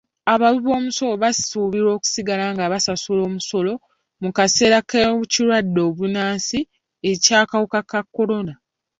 Abawibomusolo 0.33 1.13
basuubirwa 1.23 1.91
okusigala 1.97 2.45
nga 2.53 2.65
basasula 2.73 3.21
omusolo 3.29 3.73
mu 4.21 4.29
kaseera 4.37 4.79
k'ekirwadde 4.89 5.81
bbunansi 5.89 6.59
eky'akawuka 7.11 7.79
ka 7.91 7.99
kolona. 8.15 8.53